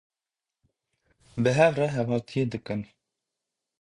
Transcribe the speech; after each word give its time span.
Bi 1.43 1.51
hev 1.57 1.73
re 1.79 1.87
hevaltiye 1.95 2.45
dikin. 2.51 2.81